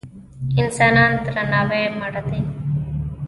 انسانان 0.61 1.11
د 1.23 1.25
درناوي 1.35 1.83
وړ 1.97 2.13
دي. 2.29 2.41